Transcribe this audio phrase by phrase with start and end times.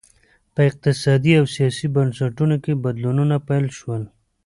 [0.53, 4.03] په اقتصادي او سیاسي بنسټونو کې بدلونونه پیل شول